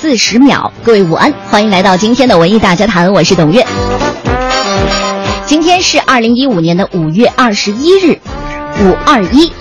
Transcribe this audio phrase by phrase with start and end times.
[0.00, 3.66] 四十秒，各位午安，欢迎来到今天的文艺大家谈，我是董月。
[5.44, 8.16] 今天是二零一五年的五月二十一日，
[8.80, 9.52] 五二一，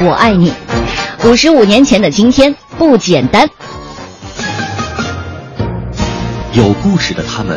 [0.00, 0.52] 我爱你。
[1.24, 3.48] 五十五年前的今天不简单。
[6.54, 7.56] 有故事的他们，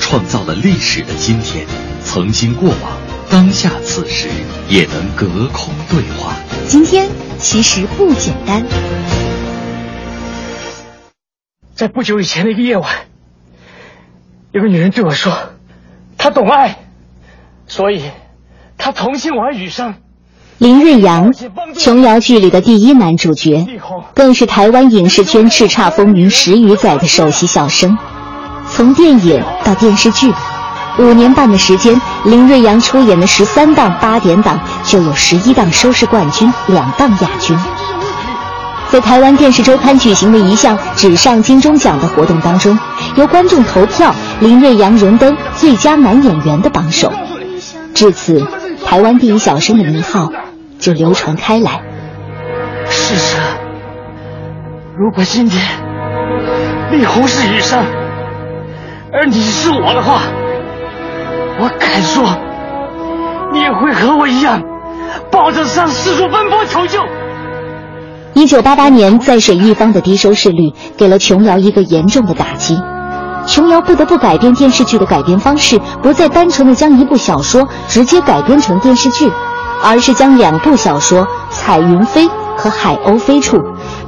[0.00, 1.66] 创造了历史的今天，
[2.02, 2.92] 曾经过往，
[3.28, 4.28] 当下此时
[4.70, 6.32] 也能隔空对话。
[6.66, 7.06] 今天
[7.38, 8.64] 其实不简单。
[11.74, 12.88] 在不久以前的一个夜晚，
[14.52, 15.36] 有个女人对我说
[16.16, 16.78] ：“她懂爱，
[17.66, 18.10] 所以
[18.78, 19.94] 她同心玩雨声。”
[20.58, 21.32] 林瑞阳，
[21.76, 23.66] 琼瑶剧里的第一男主角，
[24.14, 27.98] 更是台湾影视圈叱咤风云十余载的首席小生。
[28.70, 30.32] 从电影到电视剧，
[31.00, 37.58] 五年半的时间，林瑞阳出演的十三档八点档就有十一档收视冠军，两档亚军。
[38.94, 42.78] 在台湾电视周刊举行的一项“只上金钟奖”的活动当中，
[43.16, 47.12] 由观众投票，林瑞阳荣登最佳男演员的榜首。
[47.92, 48.46] 至此，
[48.86, 50.30] 台湾第一小生的名号
[50.78, 51.82] 就流传开来。
[52.88, 53.36] 是实，
[54.96, 55.60] 如果今天
[56.92, 57.84] 力宏是雨生，
[59.12, 60.20] 而你是我的话，
[61.58, 62.24] 我敢说，
[63.52, 64.62] 你也会和我一样，
[65.32, 67.00] 抱着伤四处奔波求救。
[68.34, 72.76] 一九八八年，在水一方的低收视率给了琼瑶一个严重的打击，
[73.46, 79.30] 琼瑶不得不改变电视剧的改编方式，不再单纯的将一部小说直接改编成电视剧，
[79.84, 83.56] 而是将两部小说《彩云飞》和《海鸥飞处》，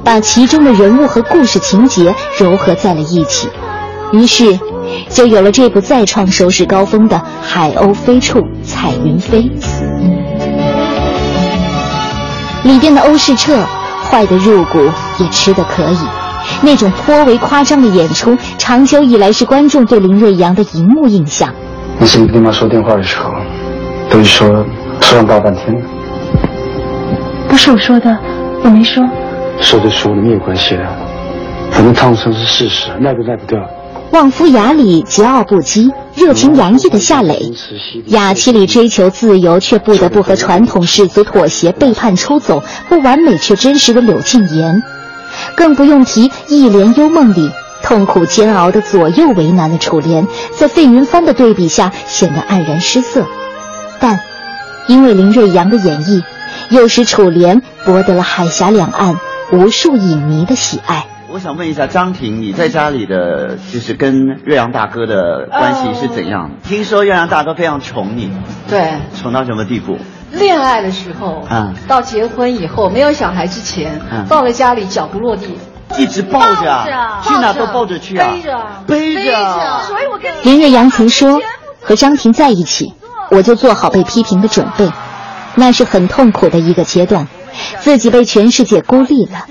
[0.03, 3.47] 把其中的人物和故事情节糅合在了一起，
[4.11, 4.59] 于是，
[5.09, 9.43] 就有了这部再创收视高峰的《海鸥飞处》《彩云飞》。
[12.63, 13.65] 里边的欧世澈。
[14.09, 14.79] 坏的入骨，
[15.19, 15.97] 也吃的可以。
[16.61, 21.53] 那种颇为夸张的演出，长久以来是观众对林瑞阳的荧幕印象。
[21.99, 23.33] 你怎么跟妈说电话的时候，
[24.09, 24.47] 都是说
[25.01, 25.81] 说上大半天了？
[27.49, 28.17] 不是我说的，
[28.63, 29.03] 我没说。
[29.59, 30.83] 说就说了，没有关系的。
[31.71, 33.59] 反正烫伤是事实，赖都赖不掉。
[34.11, 37.51] 旺夫雅里桀骜不羁，热情洋溢的夏磊，
[38.07, 44.81] 雅妻里追求自由却不得不和传统世俗妥协，背叛出走，不完美却真实的柳敬言，
[45.55, 47.51] 更不用提《一帘幽梦》里
[47.83, 50.25] 痛苦煎熬的左右为难的楚莲，
[50.55, 53.25] 在费云帆的对比下显得黯然失色。
[53.99, 54.19] 但，
[54.87, 56.23] 因为林瑞阳的演绎，
[56.69, 59.19] 又使楚莲博得了海峡两岸
[59.51, 61.05] 无数影迷的喜爱。
[61.29, 66.51] 我想问一下张婷，你在家里的就是跟岳阳大哥的关系是怎样？
[66.63, 68.31] 听说岳阳大哥非常宠你，
[68.69, 69.97] 对，宠到什么地步？
[70.31, 75.57] 恋爱的时候，嗯，到结婚以后，没有小孩之前，嗯，到了家里脚不落地，
[75.97, 79.79] 一直抱着，啊去哪都抱着去啊，背着，背着。
[79.85, 81.41] 所以我跟林瑞阳曾说，
[81.81, 82.93] 和张婷在一起，
[83.31, 84.89] 我就做好被批评的准备，
[85.57, 87.27] 那是很痛苦的一个阶段。
[87.81, 89.45] 自己被全世界孤立了，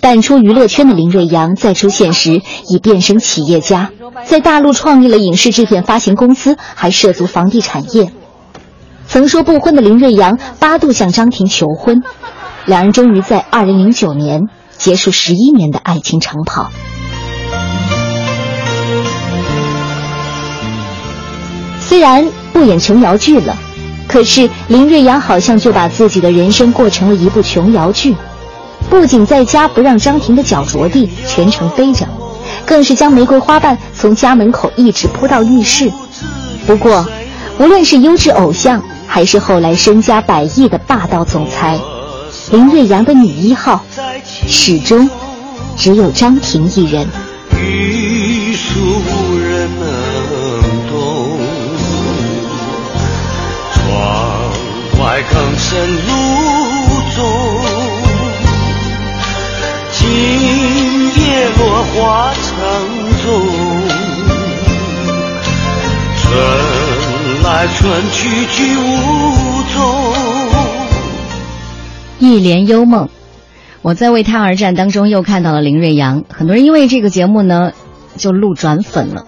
[0.00, 3.90] 淡出娱乐圈的林瑞阳再出现时已变身企业家，
[4.24, 8.10] 在大陆创立了影视制片发行公司，还涉足房地产业。
[9.06, 12.02] 曾说不婚的林瑞阳八度向张婷求婚，
[12.64, 16.70] 两人终于在二零零九年结束十一年的爱情长跑。
[21.78, 23.67] 虽然不演琼瑶剧了。
[24.08, 28.16] 可是林瑞阳好像就把自己的人生过成了一部琼瑶剧，
[28.88, 32.08] 不仅在家不让张婷的脚着地，全程背着，
[32.64, 35.92] 更是将玫瑰花瓣从家门口一直铺到浴室。
[36.66, 37.06] 不过，
[37.58, 41.78] 无论是优质偶像，还是后来身家百亿的霸道总裁，
[42.50, 43.84] 林瑞阳的女一号，
[44.46, 45.08] 始终
[45.76, 47.06] 只有张婷一人。
[49.10, 50.37] 无人啊
[54.98, 56.08] 更深入
[57.14, 57.24] 中，
[59.92, 60.06] 今
[61.16, 62.46] 夜落花城
[63.24, 63.26] 中，
[66.16, 66.22] 春
[67.42, 67.78] 来春
[68.12, 69.76] 去去无踪。
[72.18, 73.08] 一帘幽梦，
[73.82, 76.24] 我在为他而战当中又看到了林瑞阳。
[76.28, 77.72] 很多人因为这个节目呢，
[78.16, 79.26] 就路转粉了。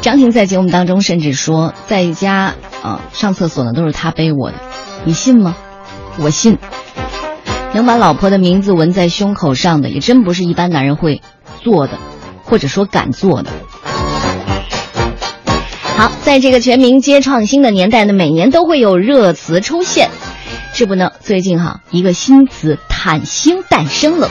[0.00, 4.56] 张婷在节目当中甚至说，在家啊上厕所呢都是他背我的，
[5.04, 5.56] 你信吗？
[6.18, 6.58] 我信。
[7.72, 11.22] 能把老婆的名字纹在胸口上的，也真不是一般男人会
[11.62, 11.98] 做的，
[12.42, 13.50] 或者说敢做的。
[15.96, 20.10] 好，在这个全民皆创新的年代呢，每年都会有热词出现。
[20.74, 24.30] 这不呢，最近哈，一个新词“坦星”诞生了。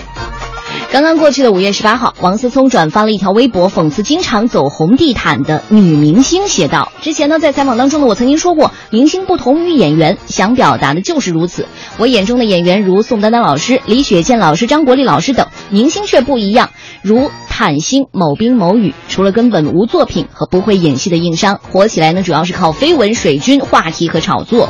[0.92, 11.68] 刚刚过去的五月十八号，王思聪转发了一条微博，讽刺经常走红地毯的女明星，写道：“之前呢，在采访当中呢，我曾经说过，明星不同于演员，想表达的就是如此。
[11.98, 16.72] 我眼中的演员如宋丹丹老师、李雪健老师、张国立老师等，明星却不一样，
[17.04, 24.70] 如坦星、某冰、某雨，除了根本无作品和不会演戏的硬伤，火起来呢，主要是靠绯闻、水军、话题和炒作。”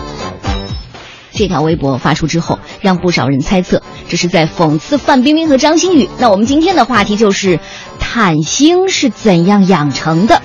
[1.32, 6.10] 这条微博发出之后，让不少人猜测这是在讽刺范冰冰和张馨予。
[6.20, 7.60] 那我们今天的话题就是
[8.00, 10.42] “坦星是怎样养成的”。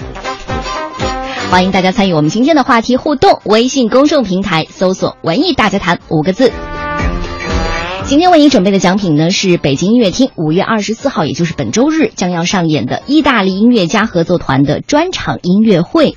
[1.51, 6.53] 欢迎大家参与我们今天的话题互动，微信公众平台搜索“文艺大家谈”五个字。
[8.07, 16.15] 今天为您准备的奖品呢，是北京音乐厅五月二十四号，也就是本周日将要上演的意大利音乐家合作团的专场音乐会。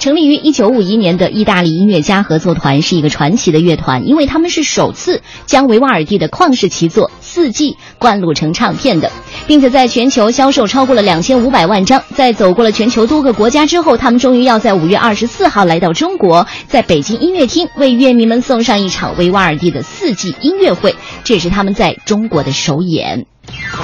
[0.00, 9.12] 成立于一九五一年的意大利音乐家合作团是一个传奇的乐团，因为他们是首次将维瓦尔第的旷世奇作《四季》灌录成唱片的，
[9.46, 12.02] 并且在全球销售超过了两千五百万张。
[12.14, 23.26] 在走过了全球多个国家之后，他们终于要在五月二十四号来到中国，在北京音乐厅为乐迷们送上一场维瓦尔第的《四季》音乐会，这也是他们在中国的首演。
[23.70, 23.82] 好，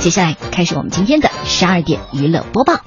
[0.00, 2.80] 接下来开始我们今天的十二点娱乐播报。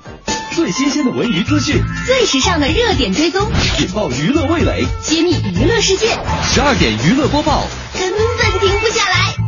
[0.54, 3.48] 最新鲜的文娱资讯，最时尚的热点追踪，
[3.80, 6.08] 引爆娱乐味蕾，揭秘娱乐世界。
[6.44, 7.64] 十二点娱乐播报，
[7.98, 9.41] 根本停不下来。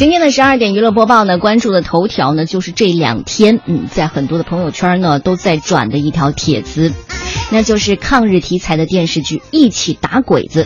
[0.00, 6.90] 今天的十二点娱乐播报呢，关注的头条呢，就是这两天，嗯，在很多的朋友圈呢都在转的一条帖子。
[7.50, 10.64] 那就是抗日题材的电视剧《一起打鬼子》。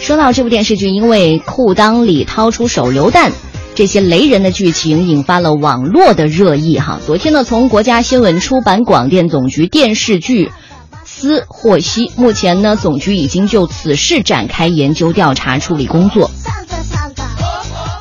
[0.00, 3.30] 说到这部电视剧，因为裤裆里掏出手榴弹
[3.76, 6.76] 这些雷人的剧情，引发了网络的热议。
[6.76, 10.50] 哈，昨天呢，从国家新闻出版广电总局电视剧
[11.04, 16.28] 司获悉，目前呢，总局已经就此事展开研究调查处理工作。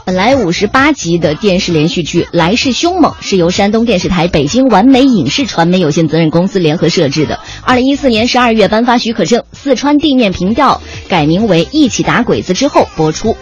[0.06, 7.40] 本来五十八集的电视连续剧《来势凶猛》是由山东电视台、北京完美影视传媒有限责任公司联合设置的。
[7.62, 13.38] 二零一四年十二月颁发许可证，四川地面频道改名为《一起打鬼子》之后播出。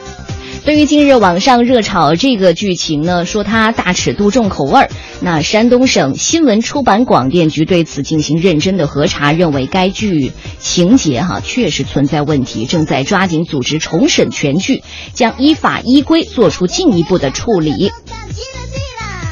[0.64, 4.90] 对于近日网上热炒这个剧情呢，说它大尺度重口味儿。
[5.20, 17.90] 那山东省新闻出版广电局对此进行认真的核查，认为该剧情节哈确实存在问题，正在抓紧组织重审全剧，将依法依规做出进一步的处理。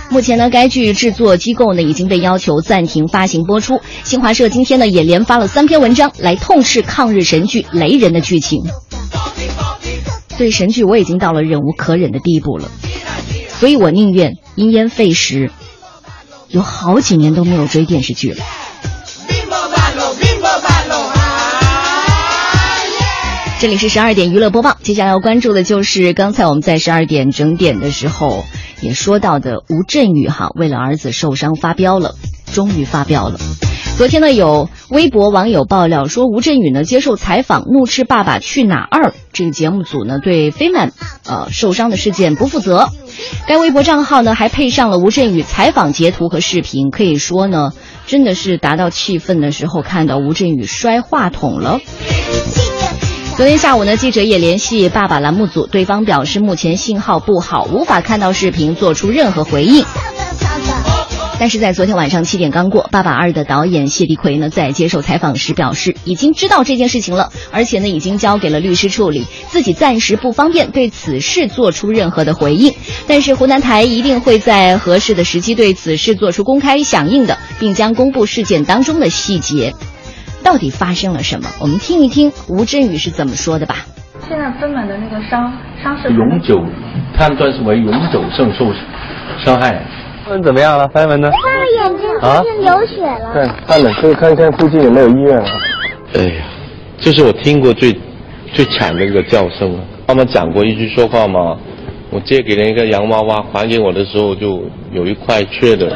[0.09, 3.81] 目前呢，该剧制作机构呢已经被要求暂停发行播出。
[4.03, 8.63] 新华社今天呢也连发了三篇文章来痛斥抗日神剧雷人的剧情。
[10.39, 12.71] 对神剧我已经到了忍无可忍的地步了，
[13.59, 15.51] 所以我宁愿因噎废食。
[16.47, 18.43] 有好几年都没有追电视剧了。
[23.59, 28.45] 这里是十二点娱乐播报，接下来要关注的就是刚才我们在十二点整点的时候
[28.79, 32.15] 也说到的吴镇宇哈，为了儿子受伤发飙了，
[32.53, 33.37] 终于发飙了。
[33.99, 40.93] 昨天呢，有微博网友爆料说，吴镇宇呢接受采访，怒斥《爸爸去哪儿》这个节目组呢对飞曼
[41.27, 42.87] 呃受伤的事件不负责。
[43.45, 47.71] 该微博账号呢还配上了吴镇宇采访截图和视频，可以说呢
[48.07, 51.81] 真的是达到气愤的时候，看到吴镇宇摔话筒了。
[53.35, 59.83] 昨天下午呢，记者也联系爸爸栏目组，对方表示目前信号不好，无法看到视频，做出任何回应。
[61.39, 72.73] 但是在昨天晚上七点刚过，《爸爸二》的导演谢迪奎呢，在接受采访时表示，已经知道这件事情了，而且呢，已经交给了律师处理，自己暂时不方便对此事做出任何的回应。
[73.07, 79.73] 但是湖南台一定会在合适的时机对此事做出公开响应的，并将公布事件当中的细节。
[80.43, 81.49] 到底发生了什么？
[81.61, 83.85] 我们听一听吴镇宇是怎么说的吧。
[84.27, 86.61] 现在分满的那个伤伤势永久
[87.15, 88.65] 判断是为永久性受
[89.43, 89.81] 伤害。
[90.43, 91.29] 怎么样了，飞文呢？
[91.31, 93.33] 他的眼睛附近流血了。
[93.33, 95.45] 对，看了，可以看看附近有没有医院啊。
[96.15, 96.43] 哎呀，
[96.97, 97.95] 这是我听过最
[98.53, 99.79] 最惨的一个叫声了。
[100.07, 101.57] 他们讲过一句说话嘛？
[102.11, 105.91] 我借给人一个洋娃娃，还给我的时候就有一块缺的，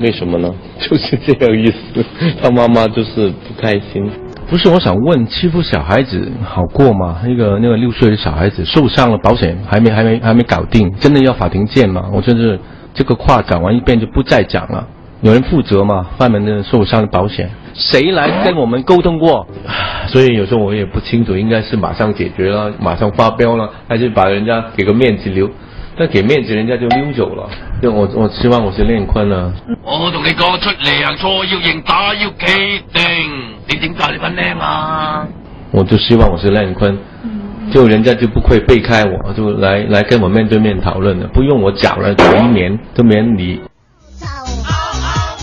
[0.00, 0.50] 为什么呢？
[0.80, 2.04] 就是这个意思。
[2.42, 4.10] 他妈妈就是不开心。
[4.48, 7.20] 不是，我想问，欺负小孩子好过吗？
[7.22, 12.10] 那个那个六岁的小孩子受伤了，保险还没还没还没搞定，真的要法庭见吗？
[12.12, 12.58] 我真是
[13.00, 14.86] 这个话讲完一遍就不再讲了。
[15.22, 16.06] 有人负责嘛？
[16.18, 19.46] 范门的受伤的保险，谁来跟我们沟通过？
[20.08, 25.48] 所以有时候我也不清楚，应该是马上解决了，马上发飙了，还是把人家给个面子留？
[25.96, 27.48] 但给面子人家就溜走了。
[27.80, 29.50] 就我我希望我是练坤啊。
[29.82, 33.02] 我同你讲出嚟啊错要认打要企定，
[33.66, 35.26] 你点教你份靓啊？
[35.70, 36.98] 我就希望我是练坤，
[37.70, 43.60] 就人家就不会避开我，就来来跟我面对面讨论了，不用我讲了，一年都没人理。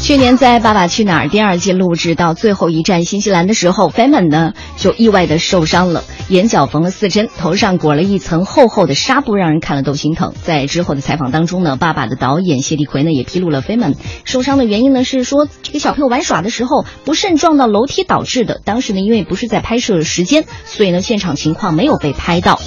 [0.07, 10.33] 去年在《爸爸去哪儿》第二季录制到最后一站新西兰的时候 f e m a n 呢就意外的受伤了，眼角缝了四针，头上裹了一层厚厚的纱布，让人看了都心疼。
[10.41, 18.61] 在之后的采访当中呢，爸爸的导演谢帝奎呢也披露了 f e m a n 受伤的原因呢是说这个小朋友玩耍的时候不慎撞到楼梯导致的。
[18.63, 22.61] 当时呢因为不是在拍摄时间，所以呢现场情况没有被拍到。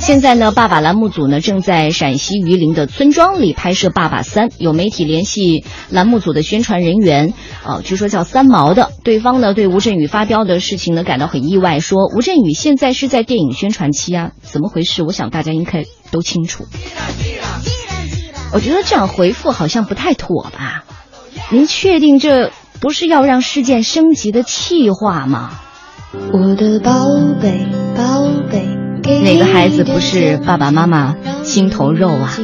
[0.00, 6.79] 现在呢，爸爸栏目组呢正在陕西榆林的村庄里拍摄《爸爸三》，有媒体联系栏目组的宣传。
[6.82, 7.34] 人员，
[7.64, 15.02] 呃，据说叫三毛的，对方呢对吴镇宇发飙的事情呢感到很意外，说吴镇宇现在是在电影宣传期啊，怎么回事？
[15.02, 16.64] 我想大家应该都清楚。
[18.52, 20.84] 我觉得这样回复好像不太妥吧？
[21.50, 25.60] 您确定这不是要让事件升级的气话吗？
[26.32, 27.06] 我的宝
[27.40, 28.66] 贝宝贝，
[29.20, 32.36] 哪个孩子不是爸爸妈妈心头肉啊？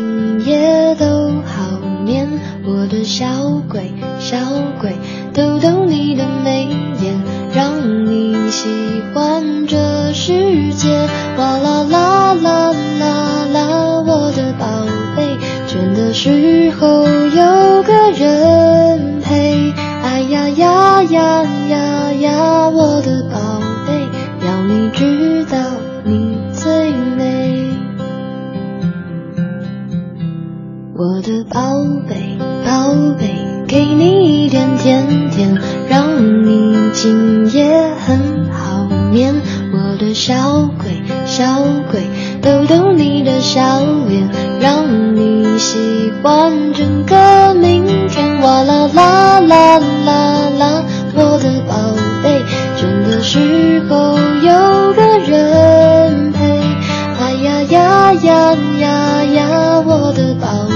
[2.68, 3.26] 我的小
[3.68, 4.36] 鬼，小
[4.80, 4.92] 鬼，
[5.32, 6.68] 逗逗你的眉
[7.00, 7.14] 眼，
[7.54, 8.68] 让你喜
[9.14, 11.08] 欢这世界。
[11.38, 14.66] 哇啦啦啦啦啦，我的宝
[15.16, 15.24] 贝，
[15.68, 19.72] 倦的时候有个人陪。
[20.02, 24.08] 哎呀呀呀呀呀，我的宝贝，
[24.44, 25.56] 要你知道
[26.04, 26.35] 你
[30.98, 31.60] 我的宝
[32.08, 32.38] 贝。
[32.64, 32.88] 宝
[33.18, 33.28] 贝，
[33.68, 35.54] 给你一点甜甜，
[35.90, 39.34] 让你今夜很好眠。
[39.74, 41.44] 我的小鬼，小
[41.90, 42.00] 鬼，
[42.40, 44.26] 逗逗你的笑脸，
[44.58, 48.40] 让你喜欢整个明天。
[48.40, 50.82] 哇啦啦啦啦啦，
[51.14, 51.76] 我的宝
[52.22, 52.40] 贝，
[52.78, 56.58] 倦的时候有个人陪。
[57.20, 60.75] 哎呀呀呀呀呀，我的宝贝。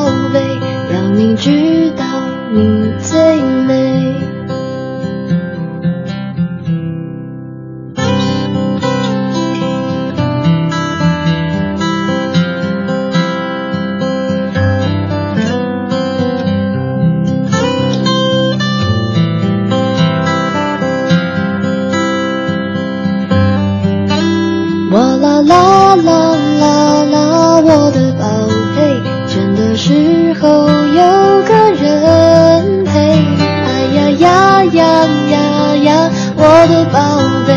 [36.53, 36.99] 我的宝
[37.47, 37.53] 贝，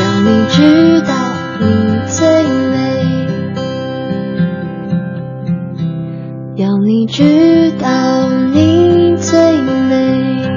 [0.00, 1.12] 要你知道
[1.60, 1.66] 你
[2.08, 2.26] 最
[2.70, 3.26] 美，
[6.56, 10.48] 要你知道你最美。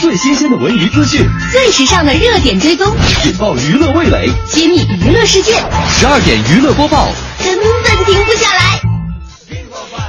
[0.00, 2.84] 最新鲜的文娱资讯，最时尚的热点追踪，
[3.26, 5.52] 引爆娱乐味蕾，揭秘娱乐世界。
[5.88, 7.06] 十二点娱乐播报，
[7.44, 8.89] 根本停不下来。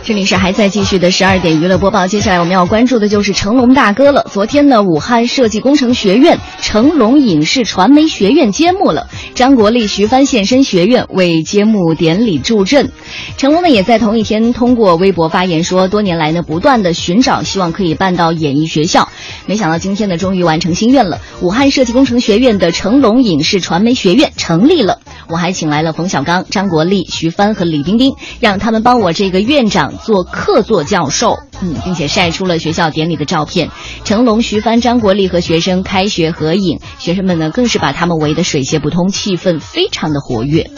[0.03, 4.25] 这里是还在继续的十二点娱乐播报，接下来我们要关注的就是成龙大哥了。
[4.31, 12.91] 昨天呢，武汉设计工程学院成龙影视传媒学院揭幕了，张国立、徐帆现身学院为揭幕典礼助阵。
[13.37, 19.07] 成龙呢，也在同一天通过微博发言说，多年来呢，不断的寻找，希望可以办到演艺学校，
[19.45, 21.19] 没想到今天呢，终于完成心愿了。
[21.41, 24.99] 武汉设计工程学院的成龙影视传媒学院成立了。
[25.27, 33.69] 我还请来了冯小刚、张国立、徐帆和李冰冰，让他们帮我这个院长做客座教授，嗯，并且晒出了学校典礼的照片。
[34.03, 40.69] 成龙、徐帆、张国立和学生开学合影，学生们呢更是把他们围得水泄不通，气氛非常的活跃。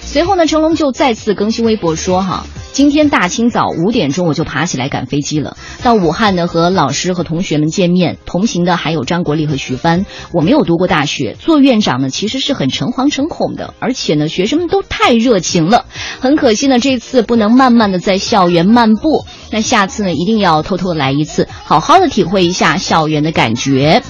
[0.00, 8.18] 随后呢，成龙就再次更新微博说：“哈，今天大清早五点钟我就爬起来赶飞机了，到武汉呢和老师和同学们见面。
[8.26, 10.04] 同行的还有张国立和徐帆。
[10.32, 15.84] 我没有读过大学，做院长呢其实是很诚惶诚恐的，而且呢学生们都太热情了。
[16.18, 24.02] 很可惜呢这次不能慢慢的在校园漫步，那下次呢一定定要偷偷来一次，好好的体会一下校园的感觉。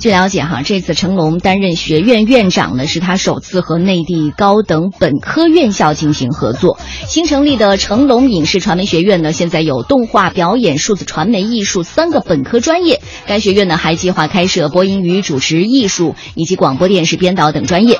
[0.00, 6.78] 据了解，哈，这次成龙担任学院院长呢，是他首次和内地高等本科院校进行合作。
[7.06, 13.00] 新成立的成龙影视传媒学院呢，现在有动画表演、数字传媒艺术三个本科专业。
[13.26, 17.98] 该学院呢，还计划开设播音与主持艺术以及广播电视编导等专业。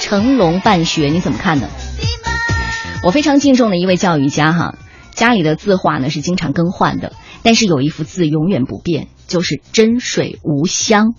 [0.00, 1.68] 成龙办学，你怎么看呢？
[3.04, 4.74] 我非常敬重的一位教育家，哈，
[5.14, 7.12] 家里的字画呢是经常更换的。
[7.42, 11.14] 但是有一幅字永远不变，就是真水无香。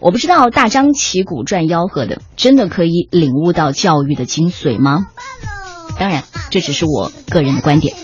[0.00, 5.06] 我不知道大张旗鼓赚吆喝的，真的可以领悟到教育的精髓吗？
[5.98, 7.94] 当然，这只是我个人的观点。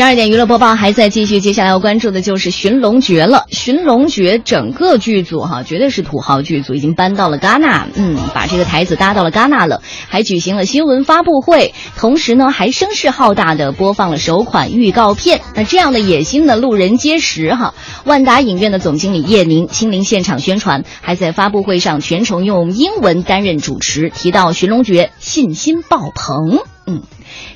[0.00, 3.44] 十二点娱乐播报还在继续，接下来要关注的就是《寻龙诀》了。
[3.54, 15.42] 《寻龙诀》整个剧组哈，绝对是土豪剧组，已经搬到了戛纳，嗯，把这个台子搭到了戛纳了，还举行了新闻发布会，同时呢，还声势浩大的播放了首款预告片。
[15.54, 17.74] 那这样的野心呢，路人皆识哈。
[18.04, 26.60] 万达影院的总经理叶宁亲临现场宣传，还在发布会上全程用英文担任主持，提到《寻龙诀》，信心爆棚。
[26.86, 27.02] 嗯。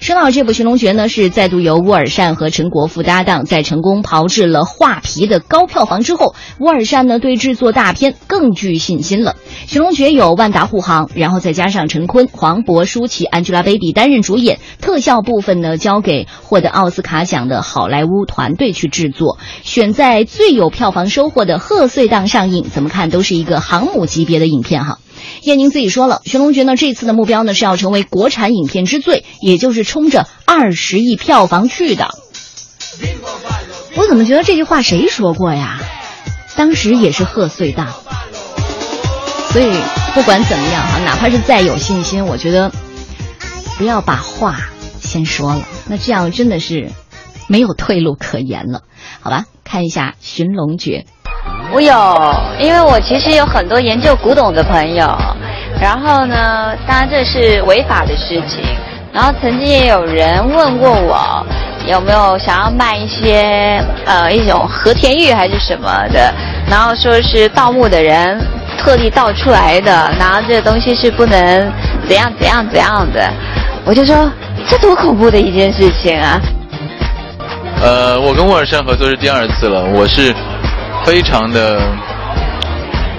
[0.01, 9.37] 说到这部《寻龙诀》呢，是再度由乌尔善和陈国富搭档，在成功炮制了画皮的高票房之后，乌尔善呢对制作大片更具信心了。
[9.71, 24.99] 《寻龙诀》有万达护航，然后再加上陈坤、黄渤、舒淇、Angelababy 担任主演，特效部分呢交给获得奥斯卡奖的好莱坞团队去制作，选在最有票房收获的贺岁档上映，怎么看都是一个航母级别的影片哈。
[25.43, 32.09] 叶宁自己说了，《寻龙诀》呢这次的目标呢是要成为国产影片之最，也就是冲着二十亿票房去的。
[33.97, 35.81] 我怎么觉得这句话谁说过呀？
[36.57, 37.93] 当时也是贺岁档，
[39.51, 39.73] 所以
[40.15, 42.73] 不管怎么样哈，哪怕是再有信心，我觉得
[43.77, 44.61] 不要把话
[45.01, 46.91] 先说了，那这样真的是
[47.49, 48.83] 没有退路可言了。
[49.21, 51.07] 好吧，看一下《寻龙诀》。
[51.75, 55.13] 我有，因为我其实有很多研究古董的朋友，
[55.81, 58.63] 然后呢，当然这是违法的事情。
[59.13, 61.45] 然后曾经也有人问过我，
[61.89, 66.33] 有没有想要卖一些呃一种和田玉还是什么的，
[66.71, 68.41] 然后说是盗墓的人
[68.79, 71.73] 特地盗出来的，然后这东西是不能
[72.07, 73.29] 怎样怎样怎样的。
[73.85, 74.31] 我就说
[74.69, 76.41] 这多恐怖的一件事情啊！
[77.83, 80.33] 呃，我跟沃尔善合作是第二次了，我是。
[81.05, 81.81] 非常的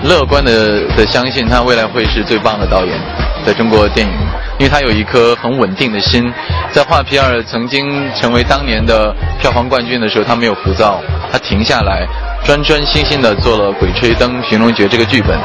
[0.03, 2.99] 乐观的的相信他未来会是最棒的导演，
[3.45, 4.13] 在中国电影，
[4.57, 6.31] 因为他有一颗很稳定的心。
[6.71, 10.99] 在《画皮二》曾经成为当年的票房冠军的时候，他没有浮躁，
[11.31, 12.05] 他停下来，
[12.43, 15.37] 专专心心的做了《鬼吹灯》《寻龙诀》这个剧本。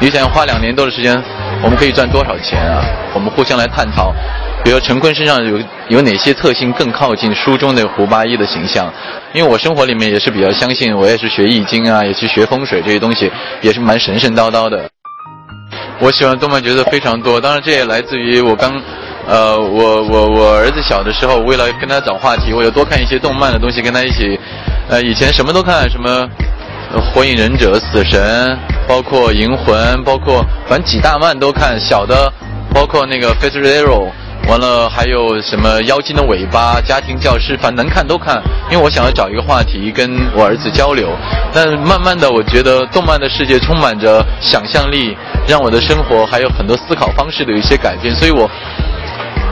[0.00, 1.20] 你想花两年多的时间，
[1.62, 2.80] 我们可以赚多少钱啊？
[3.12, 4.14] 我们互相来探讨。
[4.64, 8.92] 比如陈坤身上有有哪些特性更靠近书中的胡八一的形象？
[9.32, 13.30] 因为我生活里面也是比较相信，我也是学易经啊，也去学风水这些东西，
[13.62, 14.90] 也是蛮神神叨叨的。
[16.00, 18.70] 我喜欢动漫角色非常多，当然这也来自于我刚，
[19.26, 24.38] 呃，我我我儿子小的时候，为了跟他找话题，我就多看一些动漫的东西，跟他一起，
[24.88, 26.28] 呃，以前什么都看，什么
[27.14, 32.30] 火影忍者、死神，包括银魂，包括反正几大漫都看，小的
[32.74, 34.08] 包括那个 Fate Zero。
[34.48, 38.42] 完了，还有什么妖精的尾巴、家庭教师，反正能看都看。
[38.70, 41.10] 因为我想要找一个话题跟我儿子交流。
[41.52, 45.14] 但慢慢的，我觉得动漫的世界充满着想象力，
[45.46, 48.14] 让我的生活还有很多思考方式的一些改变。
[48.16, 48.50] 所以我，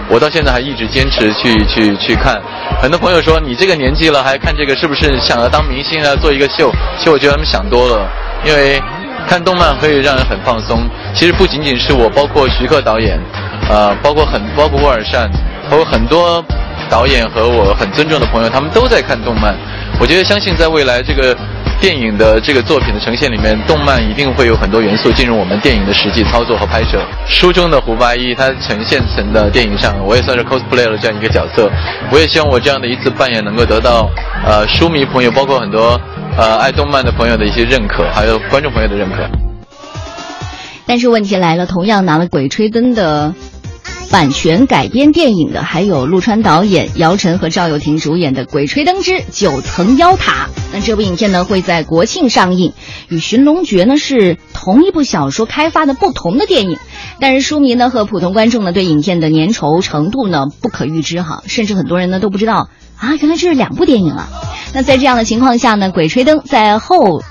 [0.09, 2.41] 我到现在还一直坚持去去去看。
[2.81, 6.73] 很多朋友说你这个年纪了还看这个，是不是想要当明星啊，做一个秀？
[6.99, 8.09] 其实我觉得他们想多了，
[8.47, 8.81] 因为
[9.29, 10.89] 看动漫可以让人很放松。
[11.15, 13.19] 其实不仅仅是我，包括徐克导演。
[13.69, 15.29] 呃，包括很包括沃尔善，
[15.69, 16.45] 包括很多
[16.89, 19.57] 导演和我很尊重的朋友，他们都在看动漫。
[19.99, 21.37] 我觉得相信在未来这个
[21.81, 27.03] 电影的这个作品的呈现里面，动漫一定会有很多元素进入我们电影的实际操作和拍摄。
[27.27, 31.69] 书中的胡八一，他呈现成的电影上，我也算是 cosplay 了这样一个角色。
[32.11, 34.09] 我也希望我这样的一次扮演能够得到
[34.47, 36.01] 呃书迷朋友，包括很多
[36.37, 39.17] 呃爱动漫的朋友的一些认可，还有观众朋友的认可。
[40.87, 43.35] 但是问题来了，同样拿了《鬼吹灯》的。
[44.09, 50.47] 版权改编电影的，还有陆川导演、姚晨和赵又廷主演的《鬼吹灯之九层妖塔》。
[50.73, 52.73] 那这部影片呢会在国庆上映，
[53.09, 56.79] 与《寻龙诀》呢是同一部小说开发的不同的电影，
[57.19, 62.69] 但是书迷呢和普通观众呢对影片的粘稠程度呢不可预知哈，甚至很多人呢都不知道
[62.99, 64.29] 啊，原来这是两部电影啊。
[64.73, 67.23] 那在这样的情况下呢，《鬼吹灯》在后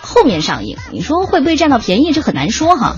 [0.00, 2.12] 后面上映，你说会不会占到便宜？
[2.12, 2.96] 这很难说哈。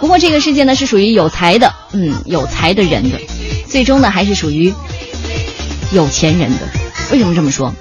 [0.00, 3.18] 不过这个世界呢是属于有才的，嗯，有才的人的，
[3.66, 4.74] 最终呢还是属于
[5.92, 6.68] 有钱人的。
[7.12, 7.72] 为什么这么说？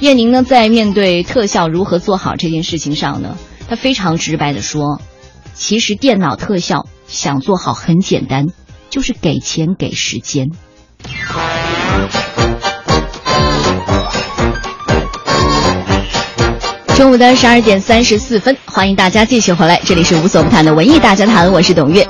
[0.00, 3.36] 叶宁呢在面对特效如何做好这件事情上呢，
[3.68, 5.00] 他非常直白的说，
[5.54, 8.46] 其实电脑特效想做好很简单，
[8.90, 10.50] 就是给钱给时间。
[16.96, 22.06] 中午的十二点三十四分，欢迎大家继续回来，这里是无所不谈的文艺大家谈，我是董月。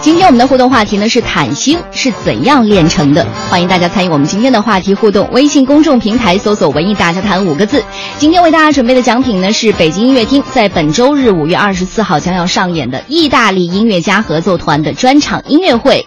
[0.00, 3.26] 今天我们的互动话题呢是坦星是怎样炼成的？
[3.50, 7.84] 欢迎大家参与我们今天的话题互动，微信公众平台搜索“文艺大家谈”五个字。
[8.16, 16.06] 今天为大家准备的奖品呢是北京音乐厅在本周日五月二十四号将要上演的意大利音乐家合奏团的专场音乐会。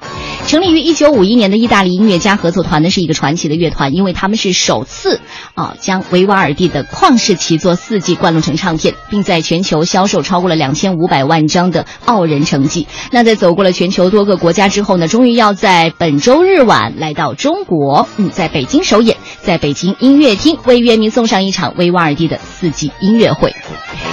[0.50, 5.22] 成立于一九五一年的意大利音乐家合作团呢是一个传奇的乐团，因为他们是首次
[5.54, 12.88] 啊将维瓦尔第的《旷世奇作四季》灌录成唱片，并在全球销售超过了两千五百万张的傲人成绩。
[13.12, 23.54] 那在走过了全球多个国家之后呢，终于要在本周日晚来到中国，嗯，在北京首演，在北京音乐厅为乐迷送上一场维瓦尔第的四季音乐会。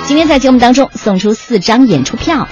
[0.05, 2.47] 今天在节目当中送出四张演出票。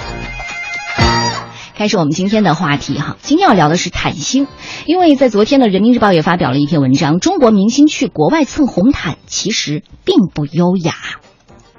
[1.76, 4.46] 开始我们今天的话题哈，今天要聊的是坦星，
[4.86, 10.94] 因为在昨天的《人民日报》也发表了一篇文章，中国明星去国外蹭红毯其实并不优雅。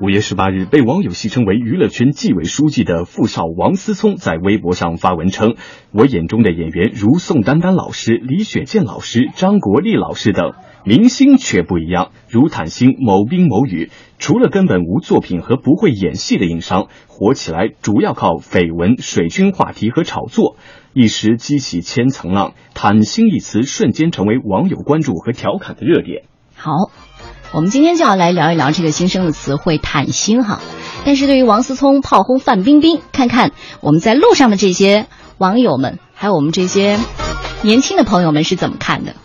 [0.02, 5.56] 五月十八日，被网友戏称为娱乐圈纪委书记的富少王思聪在微博上发文称
[5.96, 10.52] ：“我眼中的演员如宋丹丹老师、李雪健老师、张国立老师等。”
[10.84, 20.58] 明星却不一样，如坦星某冰某雨，除了根本无作品和不会演戏的硬伤，火起来主要靠绯闻、水军话题和炒作，
[20.94, 22.54] 一时激起千层浪。
[22.74, 26.26] 坦星一词瞬间成为网友关注和调侃的热点。
[26.54, 26.72] 好，
[27.56, 30.60] 我们今天就要来聊一聊这个新生的词汇“坦心”哈。
[31.06, 37.00] 但是对于王思聪炮轰范冰冰，看看我们在路上的这些网友们，还有我们这些
[37.62, 39.16] 年轻的朋友们是怎么看的。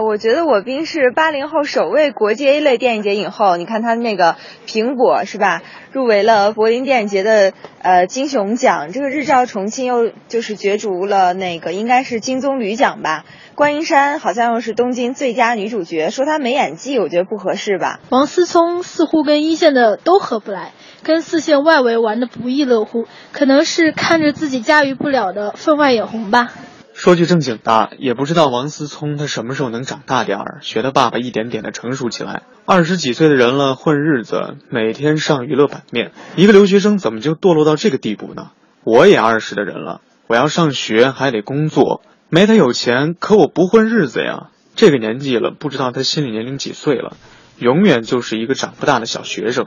[0.00, 5.60] 我觉得我冰是八零后首位国际 A 类电影节影后，你看他那个苹果是吧？
[5.90, 13.24] 入围了柏林电影节的呃金熊奖，这个日照重庆又就是角逐了那个应该是金棕榈奖吧？
[13.56, 17.98] 观音山好像又是东京最佳女主角，说她没演技，我觉得不合适吧？
[18.10, 26.52] 王思聪似乎跟一线的都合不来，跟四线外围玩的不亦乐乎，可能是看着自己驾驭不了的分外眼红吧。
[26.98, 32.42] 说句正经的，也不知道王思聪他什么时候能长大点儿，学他爸爸一点点的成熟起来。
[32.66, 38.50] 二十几岁的人了，混日子，每天上娱乐版面，一个留学生怎么就堕落到这个地步呢？
[38.82, 44.48] 我也二十的人了，我要上学还得工作，没他有钱，可我不混日子呀。
[44.74, 47.16] 这个年纪了，不知道他心理年龄几岁了，
[47.58, 49.66] 永远就是一个长不大的小学生。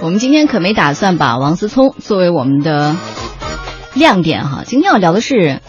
[0.00, 2.94] 我们今天可没打算把王思聪作为我们的
[3.94, 5.60] 亮点哈，今天要聊的是。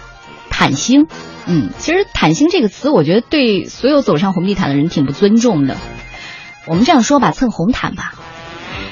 [0.59, 1.07] 坦星，
[1.45, 5.77] 嗯，其实“坦星”这个词，我觉得对所有走上红地毯的人挺不尊重的。
[6.67, 8.13] 我们这样说吧，蹭红毯吧。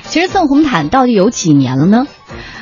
[0.04, 2.08] 其实蹭红毯到底有几年了呢？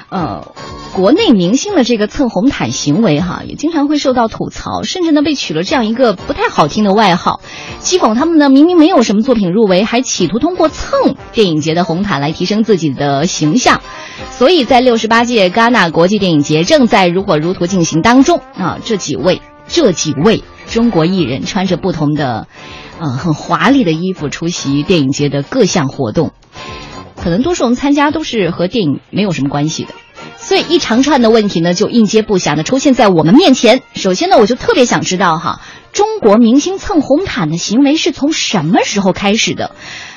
[0.09, 0.55] 呃，
[0.95, 7.41] 国内明星的这个蹭红毯行为，哈，也经常会受到吐槽，甚至呢被取了这样一个不太好听的外号，
[7.81, 13.81] 讥讽他们呢明明没有什么作品入围，还企图通过蹭电影节的红毯来提升自己的形象。
[14.29, 22.47] 所以在六十八届戛纳国际电影节正在如火如荼进行当中啊，这几位这几位中国艺人穿着不同的，
[23.01, 26.31] 呃，很华丽的衣服出席电影节的各项活动，
[27.21, 29.89] 可能多数人参加都是和电影没有什么关系的，
[30.37, 33.81] 所以一长串的问题呢就应接不暇的出现在我们面前。
[33.93, 35.59] 首先呢，我就特别想知道哈，
[35.91, 39.71] 中国明星蹭红毯的行为是从什么时候开始的？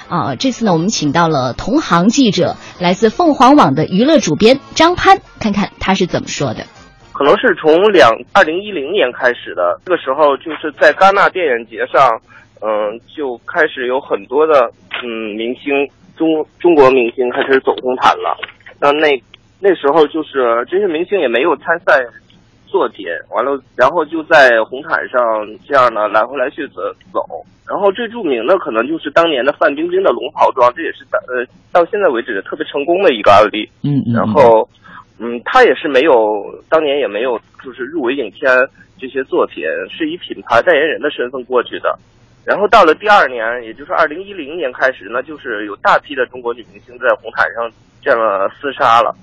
[0.09, 6.65] 啊，这次呢，我们请到了同行记者，来自凤凰网的娱乐主编张潘，看看他是怎么说的。
[7.13, 12.21] 可能是从两二零一零年开始的，这个时候就是在戛纳电影节上，
[12.61, 14.71] 嗯，就开始有很多的
[15.03, 15.73] 嗯明星
[16.17, 18.37] 中中国明星开始走红毯了。
[18.81, 19.09] 那那
[19.61, 22.05] 那时候就是这些明星也没有参赛
[22.67, 25.21] 作品，完了然后就在红毯上
[25.67, 26.81] 这样呢来回来去走
[27.13, 27.21] 走。
[27.69, 33.69] 然后最著名的可能就是当年的范冰冰的龙袍装，这也是呃到现在为止特别成功的一个案例。
[33.83, 34.67] 嗯然后，
[35.19, 36.15] 嗯，她也是没有
[36.71, 38.51] 当年也没有就是入围影片
[38.99, 41.99] 这些作品，是以品牌代言人的身份过去的。
[42.45, 48.19] 然后到了第二年，也就是二零一零年开始呢，就是有大批的中国女明星在红毯上这样
[48.63, 49.15] 厮杀了。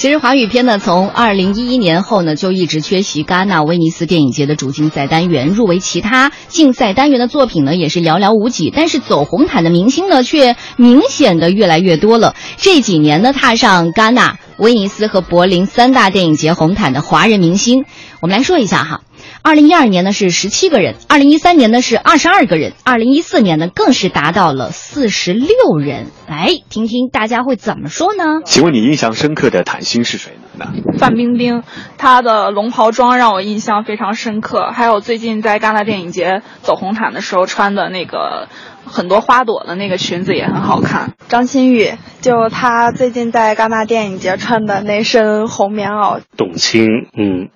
[0.00, 8.72] 其实华语片呢，从二零一一年后呢，就一直缺席戛纳、威尼斯电影节的主竞赛单元，入围其他竞赛单元的作品呢，也是寥寥无几。
[8.74, 12.34] 但是走红毯的明星呢，却明显的越来越多了。
[12.56, 17.84] 这几年呢，踏上戛纳、威尼斯和柏林三大电影节红毯的华人明星，
[18.22, 19.00] 我们来说一下哈。
[19.42, 26.08] 二零一二年呢是十七个人，二零一三年呢是二十二个人，二零一四年呢更是达到了四十六人。
[26.28, 28.42] 来听听大家会怎么说呢？
[28.44, 30.66] 请问你印象深刻的毯星是谁呢？
[30.98, 31.64] 范冰冰，
[31.96, 34.70] 她的龙袍装让我印象非常深刻。
[34.72, 38.48] 还有最近在戛纳电影节走红毯的时候穿的那个
[38.84, 41.14] 很多花朵的那个裙子也很好看。
[41.28, 46.20] 张馨予，就她最近在戛纳电影节穿的那身红棉袄。
[46.36, 47.48] 董卿，嗯。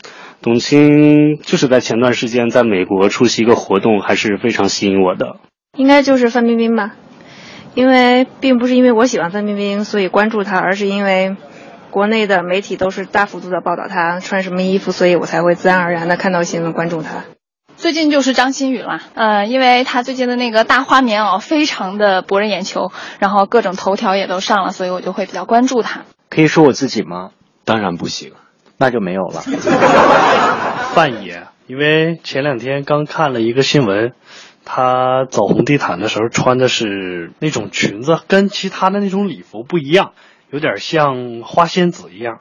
[0.44, 5.36] 董卿就是在前段时间在美国出席一个活动，还是非常吸引我的。
[5.74, 6.96] 应该就是范冰冰吧，
[7.74, 11.34] 因为并不是因为我喜欢范冰冰所以关注她，而是因为
[11.90, 17.24] 国内的媒体都是大幅度的报道她穿什么衣服，所以我才会自然而然的看到新闻关注她。
[17.78, 26.02] 最近就是张馨予了，呃，因为她最近的那个大花棉袄非常的博人眼球，然后各种头条也都上了，所以我就会比较关注她。
[26.28, 27.30] 可以说我自己吗？
[27.64, 28.32] 当然不行。
[28.78, 29.42] 那就没有了。
[30.94, 34.12] 范爷，因为前两天刚看了一个新闻，
[34.64, 40.12] 他走红地毯的时候穿的是那种裙子，跟其他的那种礼服不一样，
[40.50, 42.38] 有点像花仙子一样。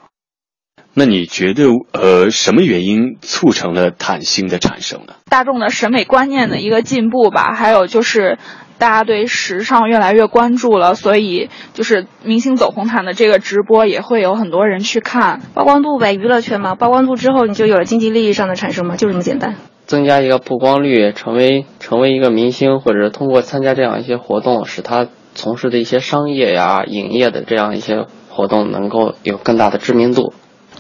[0.94, 5.16] 那你觉得，呃，什么原因促成了坦星的产生呢？
[5.26, 8.38] 大众的审美观念的一个进步吧，还有就是。
[8.78, 19.56] 大家对时尚越来越关注了，所以就是明星走红毯的这个直播也会有很多人去看，曝光度呗，娱乐圈嘛，曝光度之后你就有了经济利益上的产生嘛，就这么简单。
[19.86, 30.34] 增加一个曝光率，成为成为一个明星，或者通过参加这样一些活动，使他从事的一些商业呀、影业的这样一些活动能够有更大的知名度。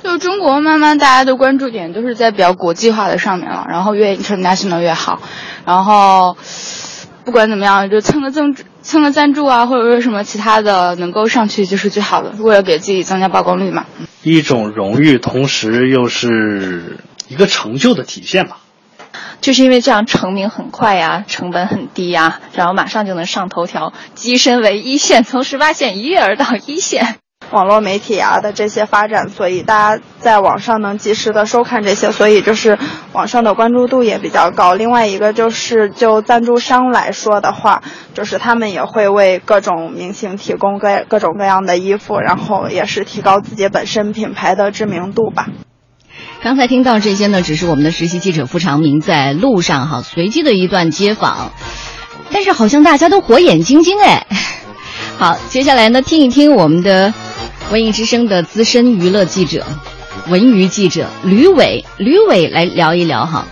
[0.03, 5.19] 就中国慢慢大家的关注点都是在比较国际化的上面了，然后越 international 越好，
[5.65, 6.35] 然后。
[7.25, 13.85] 不管怎么样，就蹭个赞助，蹭个赞助啊，或者说什么其他的，能够上去就是最好的，为了给自己增加曝光率嘛。
[14.23, 18.57] 一种荣誉，同时又是一个成就的体现吧。
[19.41, 27.17] 就是因为这样成名很快呀，成本很低呀，然后马上就能上头条，跻身为一线，从十八线一跃而到一线。
[27.53, 32.79] 网络媒体啊的这些发展，所以大家在网上能及时的收看这些，所以就是
[33.11, 34.73] 网上的关注度也比较高。
[34.73, 37.83] 另外一个就是就赞助商来说的话，
[38.15, 45.47] 就是他们也会为各种明星提供各各种各样的衣服，然后也是提高自己本身品牌的知名度吧。
[46.41, 51.51] 刚才听到这些呢，只是我们的实习记者付长明在路上哈随机的一段街访，
[52.31, 54.25] 但是好像大家都火眼金睛哎。
[55.19, 57.13] 好，接下来呢，听一听我们的。
[57.73, 59.65] 文艺之声的资深娱乐记者、
[60.29, 63.47] 文娱记者吕伟，吕伟来聊一聊哈，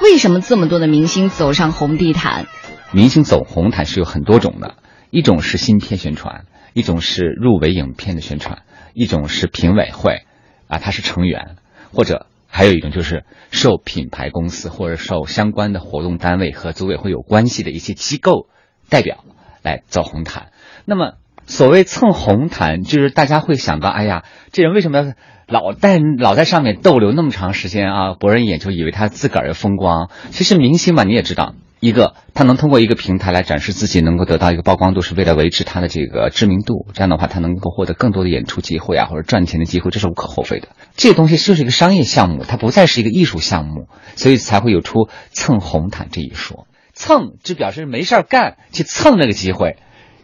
[0.00, 2.46] 为什么这么多的明星走上红地毯？
[2.90, 4.76] 明星走红毯是有很多种的，
[5.10, 8.62] 一种是新片宣传，一种是入围影片的宣传，
[8.94, 10.22] 一种是评委会，
[10.68, 11.56] 啊，他是成员，
[11.92, 18.48] 或者还有一种就是受品牌公司或者受相关的活动单位和组委会有关系的一些机构
[18.88, 19.22] 代表
[19.62, 20.46] 来走红毯。
[20.86, 21.16] 那么。
[21.46, 25.12] 所谓蹭红毯，就是大家会想到，哎呀，这人为什么要
[25.46, 28.14] 老在老在上面逗留那么长时间啊？
[28.14, 30.10] 博人眼球，以为他自个儿风光。
[30.30, 36.88] 其实明星嘛，你也知道，一个他能通过一个平台来展示自己，能够得到一个曝光度，是为了维持他的这个知名度。
[36.92, 40.68] 这样的话，他能够获得更多的演出机会啊，或者赚钱的机会，这是无可厚非的。
[40.96, 46.66] 这东西就是一个商业项目，它不再是一个艺术项目，所以才会有出蹭红毯这一说。
[46.92, 49.76] 蹭就表示没事儿干，去蹭那个机会。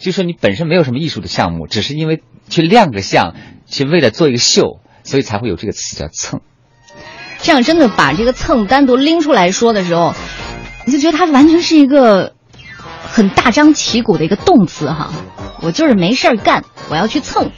[0.03, 3.35] 就说你本身没有什么艺术的项目，只是因为去亮个相，
[3.67, 6.41] 去为了做一个秀，所以才会有这个词叫蹭。
[7.41, 10.15] 这样真的把这个蹭单独拎出来说的时候，
[10.87, 12.35] 你就觉得它完全是一个
[13.03, 15.12] 很大张旗鼓的一个动词哈。
[15.61, 17.53] 我就是没事儿干，我要去蹭。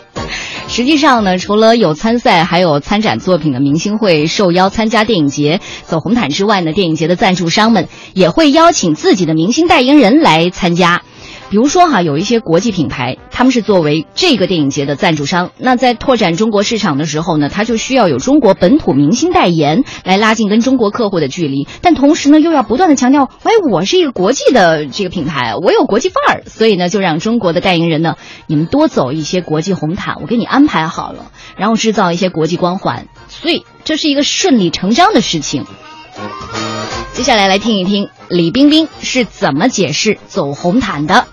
[0.68, 11.02] 实际上呢，除了有参赛还有参展作品的明星会受邀参加电影节走红毯之外呢，电影节的赞助商们也会邀请自己的明星代言人来参加。
[11.50, 21.66] 比如说哈，有一些国际品牌，他们是作为这个电影节的赞助商，那在拓展中国市场的时候呢，他就需要有中国本土明星代言，来拉近跟中国客户的距离。
[21.82, 28.14] 但同时呢，又要不断的强调，哎，我是一个国际的这个品牌，我有国际范儿，所以呢，就让中国的代言人呢，
[28.46, 35.64] 你们多走一些国际红毯，我给你安排好了，然后制造一些国际光环，所以这是一个顺理成章的事情。
[37.12, 41.26] 接下来来听一听李冰冰是怎么解释走红毯的。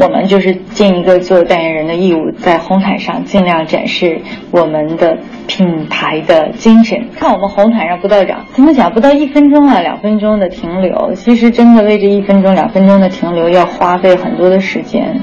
[0.00, 4.20] 我们就是尽一个做代言人的义务，在红毯上尽量展示
[4.52, 7.08] 我们的品牌的精神。
[7.16, 15.20] 看我们红毯上不到两，怎么讲不到一分钟啊，两分钟的停留，其实真的为这一分钟、两分钟的停留要花费很多的时间，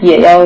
[0.00, 0.38] 也要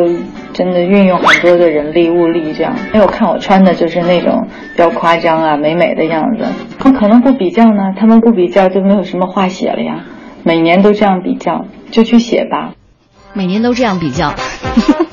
[0.52, 2.52] 真的运用很多的人力物力。
[2.52, 6.44] 这样，因为我看我穿的就是那种比较夸张啊、美美的样子，
[6.80, 10.04] 他可能不比较呢，他们不比较就没有什么话写了呀。
[10.42, 12.72] 每年都这样比较，就去写吧。
[13.34, 14.34] 每年都这样比较，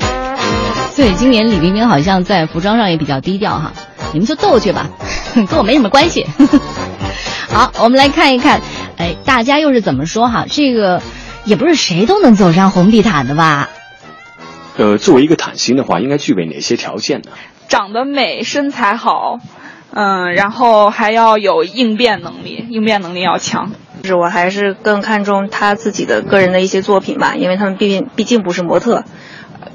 [0.91, 3.73] 所以今年李冰冰好像在服装上也比较低调哈。
[4.13, 4.89] 你们就逗去吧，
[5.35, 6.25] 跟我没什么关系。
[7.51, 8.61] 好，我们来看一看，
[8.97, 10.45] 哎，大家又是怎么说哈？
[10.49, 11.01] 这个
[11.43, 13.69] 也不是谁都能走上红地毯的吧？
[14.77, 17.31] 呃，作为一个毯星的话，应该具备哪些条件呢？
[17.67, 19.39] 长得美，身材好，
[19.91, 23.71] 嗯，然后还要有应变能力，应变能力要强。
[24.05, 29.03] 是我还是更看重他自己的个人的一些作品吧，因为他们毕竟毕竟不是模特，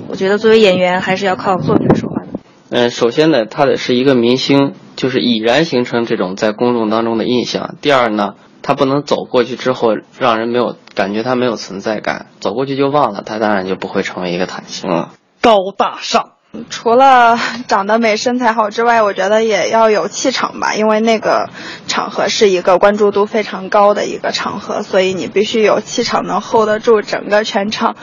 [0.09, 2.29] 我觉得作为演员还是要靠作品说话的。
[2.71, 7.75] 嗯，首先呢，他得是一个明星，就是已然形成这种在公众当中的印象。
[7.81, 15.11] 第二呢，他不能走过去之后让人没有感觉他没有存在感，走过去就忘了，他当然就不会成为一个坦星了。
[15.43, 16.31] 高大上。
[16.69, 21.49] 除了 长得美、身材好之外，我觉得也要有气场吧，因为那个
[21.87, 27.97] 场合是一个关注度非常高的一个场合，所以你必须有气场，能 hold 得住整个全场。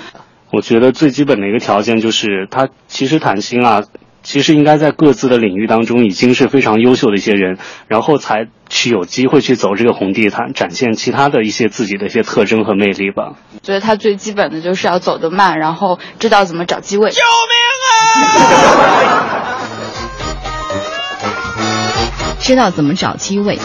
[0.52, 3.84] 我觉得最基本的一个条件就是，他其实坦心啊，
[4.24, 13.36] 其实应该在各自的领域当中已经是非常优秀的一些人，然后才去有机会去走这个红地毯，展现其他的一些自己的一些特征和魅力吧。
[13.64, 17.10] 觉得他最基本的就是要走得慢，然后知道怎么找机位。
[17.12, 19.08] 救命啊
[22.40, 23.60] 知道怎么找机位，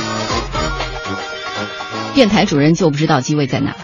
[2.15, 3.77] 电台主任就不知道机位在哪。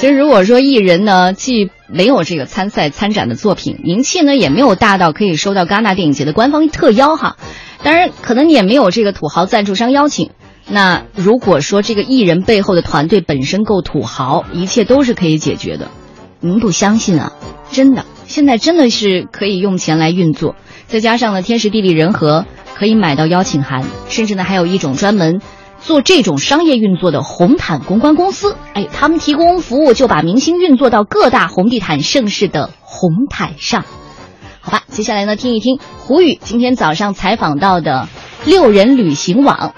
[0.00, 7.36] 其实如果说艺人呢，既没有这个参赛参展的作品，名气呢也没有大到可以收到戛纳电影节的官方特邀哈，
[7.82, 10.30] 当然可能你也没有这个土豪赞助商邀请。
[10.66, 15.90] 那如果说这个艺人背后的团队本身够土豪，一切都是可以解决的。
[16.40, 17.34] 您不相信啊？
[17.70, 25.42] 真的，现在真的是可以用钱来运作，再加上呢天时地利人和，可以买到邀请函，甚至呢还有一种专门
[25.82, 33.84] 做这种商业运作的红毯公关公司，哎，他们提供服务，就把明星运作到各大红地毯盛世的红毯上。
[34.60, 38.08] 好吧，接下来呢听一听胡宇今天早上采访到的
[38.44, 39.74] 六人旅行网。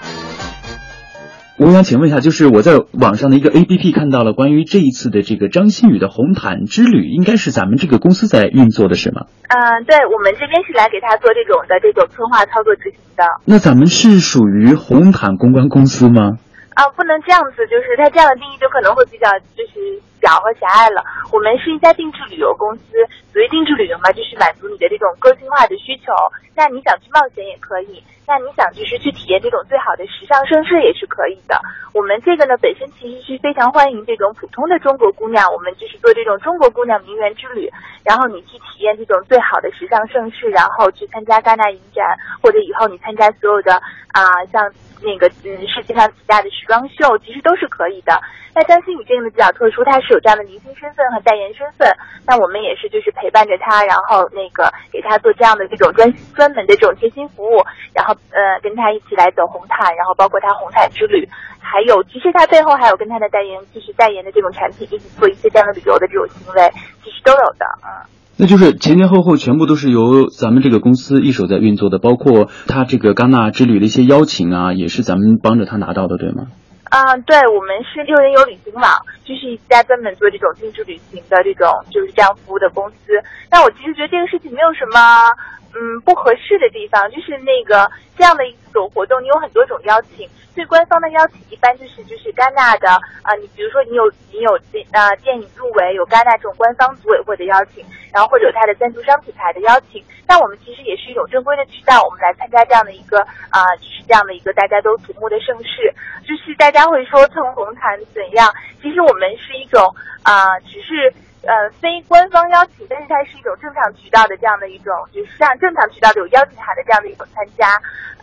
[1.55, 9.29] 我想请问一下，就是我在网上的一个 APP 看到了关于这一次的这个张馨予的红毯之旅，应该是咱们这个公司在运作的是吗？
[9.53, 13.23] 嗯，对，我们这边是来给他做这种的这种策划操作执行的。
[13.45, 16.41] 那咱们是属于红毯公关公司吗？
[16.73, 21.05] 啊，不能这样子，就是他这样的定义就可能会比较就是小和狭隘了。
[21.29, 22.97] 我们是一家定制旅游公司，
[23.33, 26.13] 所谓定制旅游嘛，就是满足你的这种个性化的需求。
[26.53, 27.97] 那你想去冒险也可以，
[28.29, 31.59] 那你想就是去体验这种最好的时尚盛世也是可以的。
[31.97, 37.67] 我们这个呢本身其实是非常欢迎这种普通的中国姑娘，我们就是做这种中国姑娘名媛之旅，
[38.05, 42.05] 然后你去体验这种最好的时尚盛世，然后去参加戛纳影展，
[42.39, 43.73] 或者以后你参加所有的
[44.13, 44.71] 啊、像。
[45.05, 48.15] 那个嗯，世界上几大的时装秀其实都是可以的。
[48.55, 51.91] 那张馨予这个呢比较特殊，她是有这样的明星身份和代言身份。
[52.25, 57.63] 那我们也是就是陪伴着他，然后那个给他做这样的这种专专门的这种贴心服务，
[57.95, 61.23] 然后呃跟他一起来走红毯，然后包括他红毯之旅，
[61.63, 66.67] 还有其实他背后还有跟他的代言就是代言的这种产品一起做一些这样的旅游的这种行为，
[66.99, 68.11] 其实都有的嗯。
[68.35, 76.47] 那就是前前后后全部都是由咱们这个公司一手在运作的，包括他这个戛纳之旅的一些邀请啊，也是咱们帮着他拿到的，对吗？
[76.93, 78.83] 啊、对，我们是六人游旅行网，
[79.25, 83.19] 就是一家专门做这种定制旅行的这种就是这样服务的公司。
[83.49, 85.25] 但我其实觉得这个事情没有什么
[85.73, 90.27] 嗯不合适的地方，就是那个这样的一种活动，你有很多种邀请。
[90.53, 92.87] 最官方的邀请一般就是就是戛纳的
[93.23, 97.83] 啊、你比如说你有你有电呃电影入围，有戛纳这种官方组委会的邀请，
[98.13, 100.03] 然后或者有他的赞助商品牌的邀请。
[100.27, 105.91] 那我们其实也是一种正规的渠道，我们来参加这样的一个啊、就是这样的一个大家都瞩目的盛事。
[106.21, 108.53] 就是大家会说蹭红毯怎样？
[108.81, 109.81] 其实我们是一种
[110.21, 111.11] 啊、只是
[111.43, 117.67] 呃非官方邀请，但是它是一种正常渠道的这样的一种，就是像正常渠道的有邀请函的这样的一种参加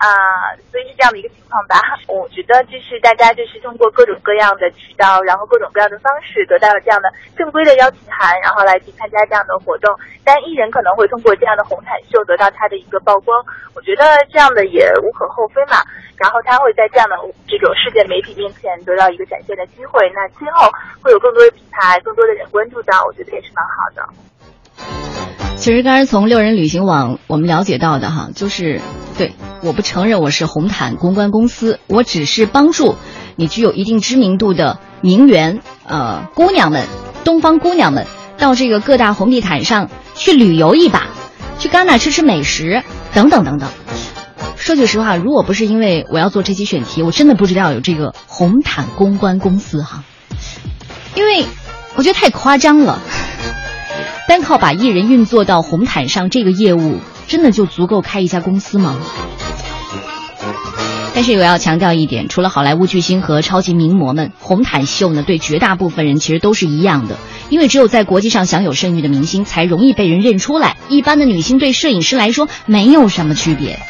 [0.00, 0.08] 啊、
[0.72, 1.76] 所以是这样的一个情况吧。
[2.08, 9.94] 我觉得就是大家就是通过各种各样的渠道，然后各种各样的方式得到了这样的正规的邀请函，然后来去参加这样的活动。
[10.24, 13.44] 但艺人可能会通过这样的红毯秀得到他的一个曝光，
[13.74, 15.84] 我觉得这样的也无可厚非嘛。
[16.16, 17.16] 然后他会在这样的
[17.46, 20.66] 这种世界媒体面前得到一个展现的机会，那今后
[21.02, 25.56] 会有更多的品牌、更多的人关注到，我觉得也是蛮好的。
[25.56, 28.80] 其实刚才从六人旅行网我们了解到的哈，就是
[29.18, 29.34] 对，
[29.64, 32.94] 我不承认我是红毯公关公司，我只是帮助
[33.34, 36.86] 你具有一定知名度的名媛呃姑娘们，
[37.24, 38.06] 东方姑娘们
[38.38, 41.08] 到这个各大红地毯上去旅游一把，
[41.58, 43.68] 去戛纳吃吃美食等等等等。
[44.56, 50.04] 说句实话，如果不是因为我要做这期选题，我真的不知道有这个红毯公关公司哈，
[51.16, 51.44] 因为
[51.96, 53.00] 我觉得太夸张了。
[54.28, 58.96] 单靠把艺人运作到红毯上这个业务，真的就足够开一家公司吗？
[61.12, 67.18] 但是我要强调一点，除了好莱坞巨星和超级名模们，红毯秀呢对绝大部分人其实都是一样的，
[67.50, 73.80] 因为只有在国际上享有盛誉的明星才容易被人认出来，一般的女星对摄影师来说没有什么区别。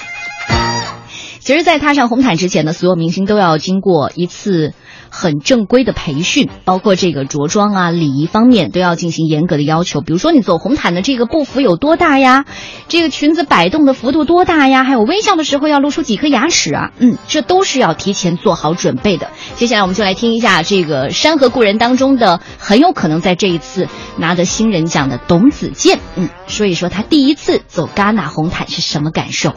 [1.40, 4.72] 其实，在踏上红毯之前呢，所有明星都要经过一次
[5.10, 10.00] 很正规的培训，包括这个着装啊、礼仪方面都要进行严格的要求。
[10.00, 12.44] 比如说，你走红毯的这个步幅有多大呀？
[12.88, 14.84] 这个裙子摆动的幅度多大呀？
[14.84, 16.92] 还有微笑的时候要露出几颗牙齿啊？
[16.98, 19.30] 嗯，这都是要提前做好准备的。
[19.56, 29.54] 接下来，我们就来听一下这个《山河故人》当中的很有可能在这一次拿得新人奖的董子健，嗯，说一说他第一次走戛纳红毯是什么感受。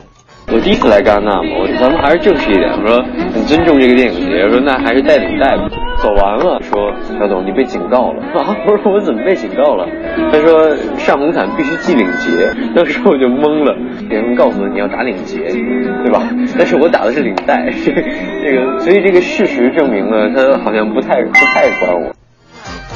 [0.51, 3.01] 我第一次来戛纳嘛，我咱们还是正式一点，我说
[3.33, 5.67] 很尊重这个电影节，说那还是带领带吧。
[5.97, 8.55] 走完了，说小董你被警告了 啊！
[8.67, 9.87] 我说我怎么被警告了？
[10.31, 13.75] 他说上红毯必须系领结，当时我就懵了。
[14.09, 16.21] 别人告诉我你要打领结，对吧？
[16.57, 22.13] 但是我打的是领带， 这个所以这个事实证明了他好像不太不太管我。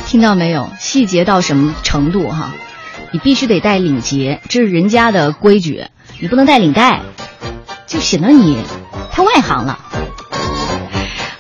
[0.06, 0.68] 听到没有？
[0.78, 2.54] 细节到什么程度哈？
[3.12, 5.86] 你必须得带领结，这是人家的规矩，
[6.22, 7.00] 你不能带领带。
[7.88, 8.64] 就显得你
[9.12, 9.80] 太外行了，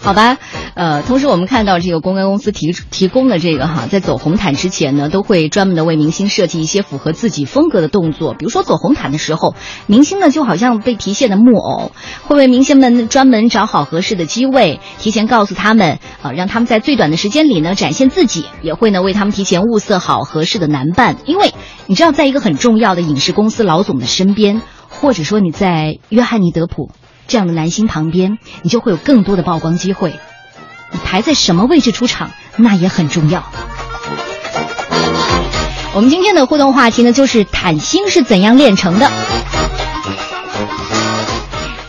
[0.01, 0.37] 好吧？
[0.77, 8.35] 呃，同时我们看到这个公关公司提提供的这个哈，在走红毯之前呢，都会专门的为明星设计一些符合自己风格的动作。
[8.35, 9.55] 比如说走红毯的时候，
[9.87, 11.91] 明星呢就好像被提线的木偶，
[12.27, 21.17] 会为明星们专门找好合适的机位，提前告诉他们啊，让他们在最短的时间里呢展现自己，也会呢为他们提前物色好合适的男伴。
[21.25, 21.55] 因为
[21.87, 24.61] 你知道，在一个很重要的影视公司老总的身边。
[24.89, 26.89] 或者说你在约翰尼·德普
[27.27, 30.13] 这样的男星旁边，你就会有更多的曝光机会。
[30.91, 33.43] 你排在什么位置出场，那也很重要。
[35.93, 39.11] 我们今天的互动话题呢，就是毯星是怎样炼成的。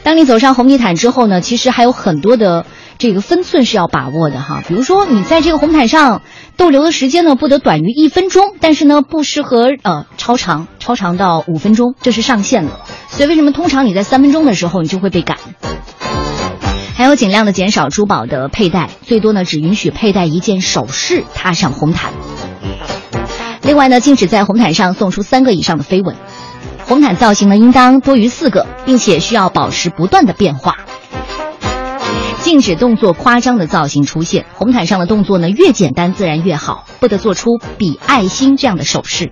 [0.02, 2.64] 当你走上红地毯之后呢，其实还有很多的
[2.96, 4.62] 这个分寸是要把握的哈。
[4.66, 6.22] 比如说，你在这个红毯上
[6.56, 12.80] 逗留的时间呢，不得短于一分钟，但是呢，不适合呃超长，超长到五分钟，这是上限了。
[13.10, 15.36] 所以为什么通常你在三分钟的时候你就会被赶？
[16.98, 22.12] 还有尽量的减少珠宝的佩戴，最多呢只允许佩戴一件首饰踏上红毯。
[23.62, 26.16] 另外呢，禁止在红毯上送出三个以上的飞吻。
[26.86, 30.78] 红毯造型呢应当多于四个，并且需要保持不断的变化。
[32.42, 39.30] 禁止动作夸张的造型出现，红毯上的动作呢越简单自然越好，不得做出比爱心这样的手势。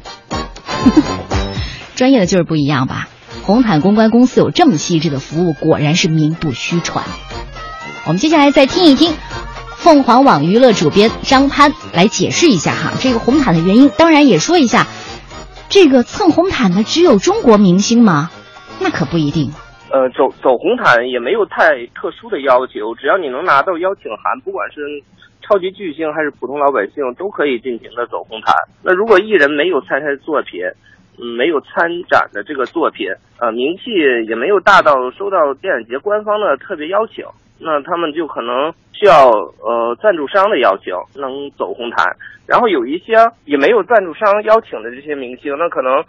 [1.96, 3.08] 专业的就是不一样吧？
[3.42, 7.04] 红毯公关公司有这么细致的服务，果然是名不虚传。
[8.06, 9.10] 我们接下来再听一听
[9.82, 14.86] 凤凰网娱乐主编张潘来解释一下哈这个红毯的原因，当然也说一下，
[15.68, 18.30] 这个蹭红毯的只有中国明星吗？
[18.78, 19.50] 那可不一定。
[19.90, 24.78] 呃，走走红毯也没有太特殊的要求，只要你能拿到邀请函，不管是
[25.42, 28.54] 超级巨星还是普通老百姓，都可以尽情的走红毯。
[28.84, 30.62] 那如果艺人没有参赛作品，
[31.18, 33.08] 嗯，没有参展的这个作品，
[33.40, 33.90] 呃，名气
[34.28, 37.24] 也没有大到收到电影节官方的特别邀请，
[37.58, 42.16] 那他们就可能需要呃赞助商的邀请能走红毯。
[42.46, 46.04] 然后有一些也没有赞助商邀请的这些明星，那可能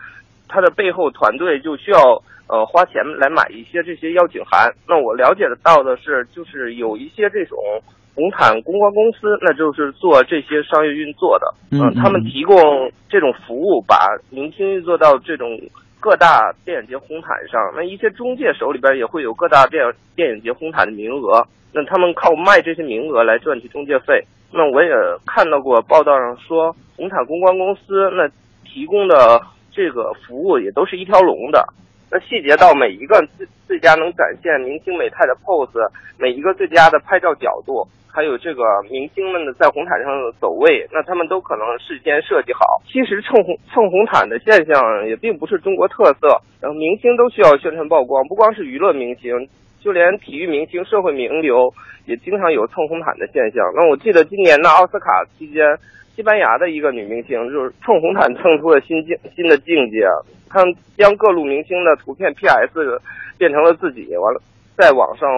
[0.48, 2.00] 他的背后团队就需要
[2.48, 4.72] 呃花钱来买一些这些邀请函。
[4.88, 7.58] 那我了解得到的是，就是有一些这种。
[8.18, 12.58] 红毯公关公司，那就是做这些商业运作的，嗯，他们提供
[13.08, 15.48] 这种服务，把明星运作到这种
[16.08, 17.60] 各大电影节红毯上。
[17.76, 19.84] 那一些中介手里边也会有各大电
[20.16, 24.24] 电影节红毯的名额，那他们靠卖这些名额来赚取中介费。
[24.54, 24.90] 那我也
[25.26, 28.26] 看到过报道上说，红毯公关公司那
[28.64, 31.68] 提供的这个服务也都是一条龙的。
[32.10, 42.64] 那细节到每一个最最佳能展现明星美态的 pose，每一个最佳的拍照角度，还有这个明星们的在红毯上的走位，那他们都可能事先设计好。
[42.88, 46.28] 其实蹭红蹭红毯的现象也并不是中国特色，
[46.62, 49.32] 然后明星都需要宣传曝光，不光是娱乐明星，
[49.82, 51.74] 就连体育明星、社会名流
[52.06, 53.66] 也经常有蹭红毯的现象。
[53.76, 55.78] 那我记得今年的奥斯卡期间。
[56.18, 60.02] 西班牙的一个女明星就是蹭红毯蹭出了新境新的境界，
[60.50, 60.64] 她
[60.98, 63.00] 将各路明星的图片 PS
[63.38, 64.42] 变成了自己，完了
[64.76, 65.30] 在网上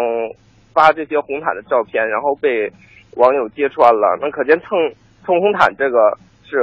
[0.74, 2.72] 发这些红毯的照片，然后被
[3.18, 4.18] 网友揭穿了。
[4.22, 4.70] 那可见蹭
[5.26, 6.18] 蹭红毯这个
[6.50, 6.58] 是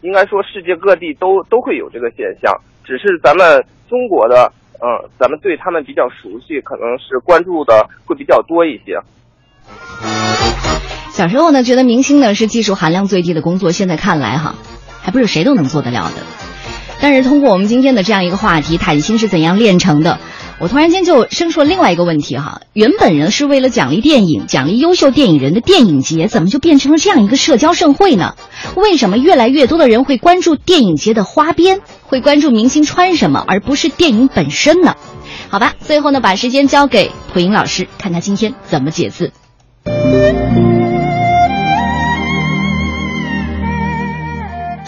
[0.00, 4.50] 应该说世界各地都都会有这个现象，只是咱们中国的
[4.82, 4.88] 嗯，
[5.18, 8.98] 咱们对他们比较熟悉，可能是关注的会比较多一些。
[11.12, 14.54] 小时候呢，觉得明星呢是技术含量最低的工作，现在看来哈，
[15.02, 16.22] 还不是谁都能做得了的。
[17.00, 20.18] 但是通过我们今天的这样一个话题，坦星是怎样炼成的？
[20.58, 28.34] 我突然间就生出了另外一个问题哈，原本呢是为了奖励电影、奖励优秀电影人的电影节，怎么就变成了这样一个社交盛会呢？
[28.76, 34.96] 为什么越来越多的人会关注电影节的花边，会关注明星穿什么，而不是电影本身呢？
[35.48, 39.32] 好吧，最后呢，把时间交给蒲英老师，看他今天怎么解字。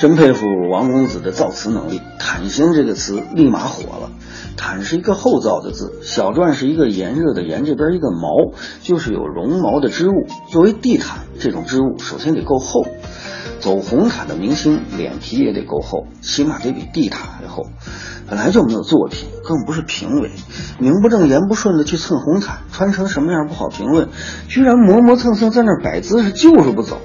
[0.03, 4.11] 真佩服王公子的造词能力，“坦心”这个词立马火了。
[4.57, 10.27] 坦是一个厚造的字，小篆是一个炎热的炎，这边一个毛，就是有绒毛的织物。
[10.51, 12.85] 作为地毯，这种织物首先得够厚。
[13.61, 17.67] 走红毯的明星脸皮也得够厚，起码得比地毯还厚。
[18.29, 20.33] 本来就没有作品，更不是评委，
[20.81, 24.09] 名不正言不顺的去蹭红毯，穿成什么样不好评论，
[24.49, 26.99] 居然磨磨蹭蹭在那摆姿势，就是不走。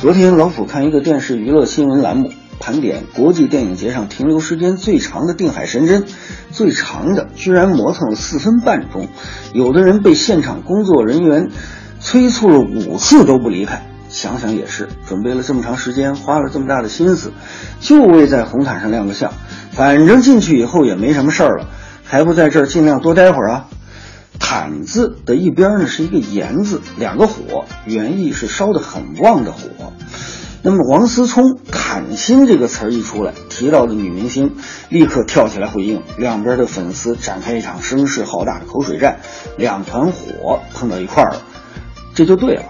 [0.00, 6.06] 昨天老虎看一个电视娱乐新闻栏目，盘点国际电影节上停留时间最长的定海神针，
[6.50, 9.08] 最长的居然磨蹭了四分半钟，
[9.52, 11.50] 有的人被现场工作人员
[11.98, 13.82] 催促了五次都不离开。
[14.08, 17.34] 想想也是，准备了这么长时间，花了这么大的心思，
[17.78, 19.30] 就为在红毯上亮个相，
[19.72, 21.66] 反正进去以后也没什么事儿了，
[22.04, 23.66] 还不在这儿尽量多待会儿啊。
[24.40, 29.92] 毯字的一边呢是一个言字，两个火，原意是烧得很旺的火。
[30.62, 34.56] 那么王思聪“坎心”这个词儿一出来，提到的女明星
[34.88, 39.20] 立刻跳起来回应，两边的粉丝展开一场声势浩大的口水战，
[39.56, 41.42] 两团火碰到一块儿了，
[42.14, 42.64] 这就对了。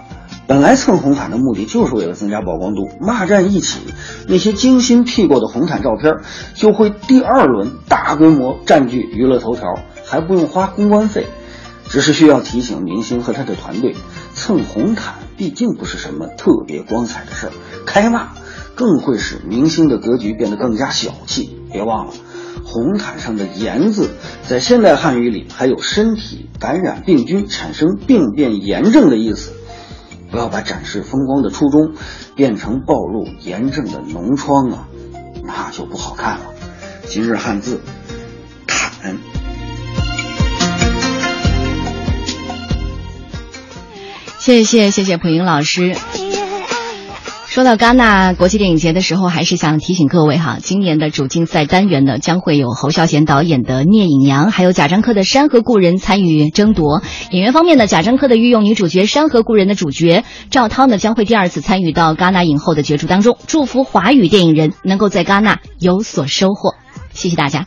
[0.47, 3.81] 本来蹭红毯的目的就是为了增加曝光度，骂战一起，
[4.29, 6.19] 那些精心 P 过的红毯照片
[6.55, 9.63] 就会第二轮大规模占据娱乐头条，
[10.05, 11.27] 还不用花公关费。
[11.91, 13.97] 只是需要提醒明星和他的团队，
[14.33, 17.53] 蹭红毯毕竟不是什么特别光彩的事儿，
[17.85, 18.29] 开骂
[18.77, 21.59] 更会使明星的格局变得更加小气。
[21.73, 22.13] 别忘了，
[22.65, 24.11] 红毯上的“炎”字
[24.49, 29.53] 在现代汉语里还有身体感染病菌、产生病变炎症的意思。
[30.31, 31.95] 不要把展示风光的初衷
[32.37, 34.89] 变成暴露炎症的脓疮啊，
[35.43, 36.45] 那就不好看了。
[37.09, 37.81] 今日汉字，
[38.69, 39.19] 毯。
[44.41, 45.95] 谢谢谢谢蒲英老师。
[47.47, 57.03] 说到戛纳国际电影节的时候，还是想提醒各位哈，今年的主竞赛单元呢，将会有侯孝贤导演的《聂隐娘》，还有贾樟柯的《山河故人》参与争夺。
[57.31, 63.37] 演员方面呢，贾樟柯的御用女主角《山河故人》的主角赵涛呢，将会第二次参与到戛纳影后的角逐当中。
[63.47, 66.77] 祝福华语电影人能够在戛纳有所收获，
[67.13, 67.67] 谢谢大家。